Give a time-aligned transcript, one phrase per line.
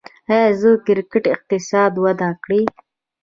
[0.33, 2.61] آیا د کرکټ اقتصاد وده کړې؟